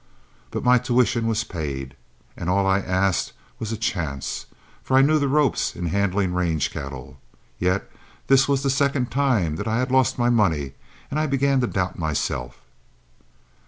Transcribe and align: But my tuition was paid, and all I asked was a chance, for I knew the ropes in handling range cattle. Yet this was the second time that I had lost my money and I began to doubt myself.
But 0.49 0.63
my 0.63 0.79
tuition 0.79 1.27
was 1.27 1.43
paid, 1.43 1.95
and 2.35 2.49
all 2.49 2.65
I 2.65 2.79
asked 2.79 3.33
was 3.59 3.71
a 3.71 3.77
chance, 3.77 4.47
for 4.81 4.97
I 4.97 5.03
knew 5.03 5.19
the 5.19 5.27
ropes 5.27 5.75
in 5.75 5.85
handling 5.85 6.33
range 6.33 6.71
cattle. 6.71 7.19
Yet 7.59 7.87
this 8.25 8.47
was 8.47 8.63
the 8.63 8.71
second 8.71 9.11
time 9.11 9.57
that 9.57 9.67
I 9.67 9.77
had 9.77 9.91
lost 9.91 10.17
my 10.17 10.31
money 10.31 10.73
and 11.11 11.19
I 11.19 11.27
began 11.27 11.61
to 11.61 11.67
doubt 11.67 11.99
myself. 11.99 12.61